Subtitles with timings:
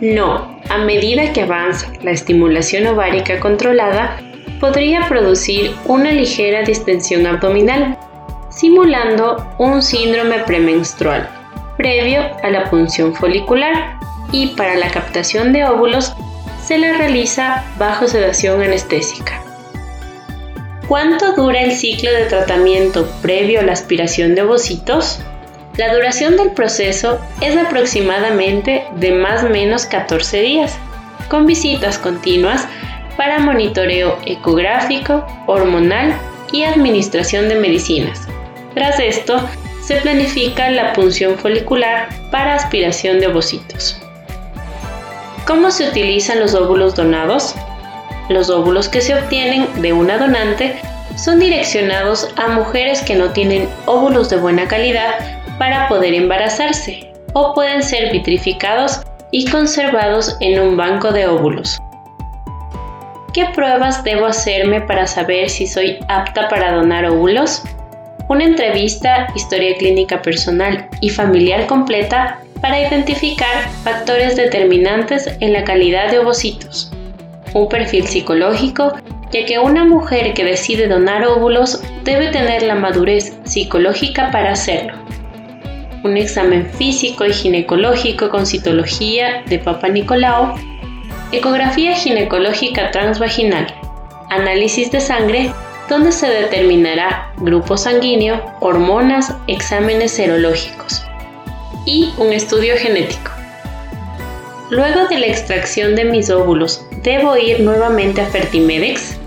[0.00, 4.20] No, a medida que avanza la estimulación ovárica controlada,
[4.60, 7.98] podría producir una ligera distensión abdominal,
[8.50, 11.28] simulando un síndrome premenstrual,
[11.76, 13.98] previo a la punción folicular,
[14.30, 16.12] y para la captación de óvulos
[16.62, 19.42] se la realiza bajo sedación anestésica.
[20.86, 25.20] ¿Cuánto dura el ciclo de tratamiento previo a la aspiración de ovocitos?
[25.78, 30.76] La duración del proceso es aproximadamente de más o menos 14 días,
[31.28, 32.66] con visitas continuas
[33.16, 36.18] para monitoreo ecográfico, hormonal
[36.50, 38.26] y administración de medicinas.
[38.74, 39.40] Tras esto,
[39.80, 44.00] se planifica la punción folicular para aspiración de ovocitos.
[45.46, 47.54] ¿Cómo se utilizan los óvulos donados?
[48.28, 50.74] Los óvulos que se obtienen de una donante
[51.16, 57.52] son direccionados a mujeres que no tienen óvulos de buena calidad para poder embarazarse o
[57.54, 61.78] pueden ser vitrificados y conservados en un banco de óvulos.
[63.34, 67.62] ¿Qué pruebas debo hacerme para saber si soy apta para donar óvulos?
[68.28, 76.10] Una entrevista, historia clínica personal y familiar completa para identificar factores determinantes en la calidad
[76.10, 76.90] de ovocitos.
[77.54, 78.94] Un perfil psicológico,
[79.30, 84.97] ya que una mujer que decide donar óvulos debe tener la madurez psicológica para hacerlo
[86.04, 90.54] un examen físico y ginecológico con citología de Papa Nicolau,
[91.32, 93.66] ecografía ginecológica transvaginal,
[94.30, 95.52] análisis de sangre
[95.88, 101.02] donde se determinará grupo sanguíneo, hormonas, exámenes serológicos
[101.86, 103.30] y un estudio genético.
[104.70, 109.18] Luego de la extracción de mis óvulos, ¿debo ir nuevamente a Fertimedex?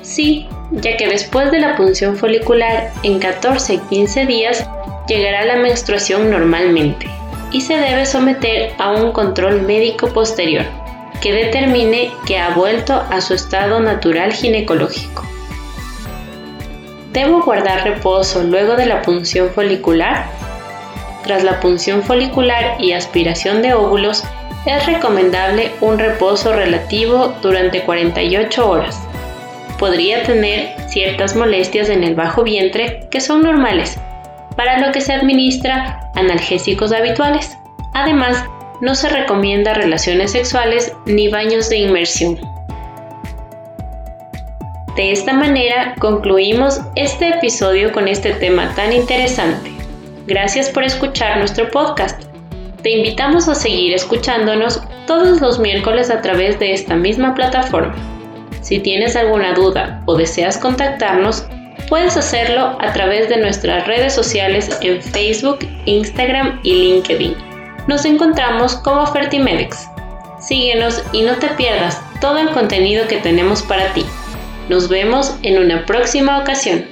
[0.00, 4.66] Sí, ya que después de la punción folicular en 14-15 días
[5.06, 7.06] llegará la menstruación normalmente
[7.50, 10.64] y se debe someter a un control médico posterior
[11.20, 15.22] que determine que ha vuelto a su estado natural ginecológico.
[17.12, 20.26] ¿Debo guardar reposo luego de la punción folicular?
[21.24, 24.24] Tras la punción folicular y aspiración de óvulos,
[24.66, 29.00] es recomendable un reposo relativo durante 48 horas.
[29.78, 33.98] Podría tener ciertas molestias en el bajo vientre que son normales
[34.56, 37.56] para lo que se administra analgésicos habituales.
[37.94, 38.44] Además,
[38.80, 42.38] no se recomienda relaciones sexuales ni baños de inmersión.
[44.96, 49.70] De esta manera concluimos este episodio con este tema tan interesante.
[50.26, 52.22] Gracias por escuchar nuestro podcast.
[52.82, 57.94] Te invitamos a seguir escuchándonos todos los miércoles a través de esta misma plataforma.
[58.60, 61.46] Si tienes alguna duda o deseas contactarnos,
[61.92, 67.36] Puedes hacerlo a través de nuestras redes sociales en Facebook, Instagram y LinkedIn.
[67.86, 69.90] Nos encontramos como Fertimedex.
[70.40, 74.06] Síguenos y no te pierdas todo el contenido que tenemos para ti.
[74.70, 76.86] Nos vemos en una próxima ocasión.